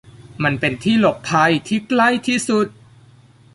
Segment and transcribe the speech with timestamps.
[0.43, 2.67] มันเป็นที่หลบภัยที่ใกล้ที่สุด